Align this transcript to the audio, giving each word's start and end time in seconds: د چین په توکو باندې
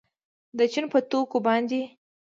د 0.57 0.59
چین 0.71 0.85
په 0.93 0.99
توکو 1.09 1.37
باندې 1.47 1.81